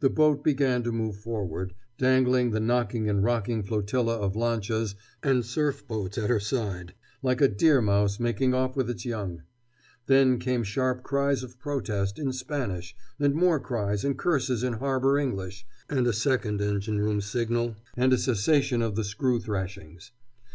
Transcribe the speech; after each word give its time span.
The 0.00 0.10
boat 0.10 0.44
began 0.44 0.82
to 0.82 0.92
move 0.92 1.16
forward, 1.16 1.72
dangling 1.96 2.50
the 2.50 2.60
knocking 2.60 3.08
and 3.08 3.24
rocking 3.24 3.62
flotilla 3.62 4.18
of 4.18 4.36
lanchas 4.36 4.94
and 5.22 5.42
surf 5.46 5.88
boats 5.88 6.18
at 6.18 6.28
her 6.28 6.38
side, 6.40 6.92
like 7.22 7.40
a 7.40 7.48
deer 7.48 7.80
mouse 7.80 8.20
making 8.20 8.52
off 8.52 8.76
with 8.76 8.90
its 8.90 9.06
young. 9.06 9.44
Then 10.08 10.38
came 10.38 10.62
sharp 10.62 11.02
cries 11.02 11.42
of 11.42 11.58
protest, 11.58 12.18
in 12.18 12.34
Spanish, 12.34 12.94
and 13.18 13.34
more 13.34 13.58
cries 13.58 14.04
and 14.04 14.18
curses 14.18 14.62
in 14.62 14.74
harbor 14.74 15.16
English, 15.18 15.64
and 15.88 16.06
a 16.06 16.12
second 16.12 16.60
engine 16.60 17.00
room 17.00 17.22
signal 17.22 17.76
and 17.96 18.12
a 18.12 18.18
cessation 18.18 18.82
of 18.82 18.94
the 18.94 19.04
screw 19.04 19.40
thrashings. 19.40 20.12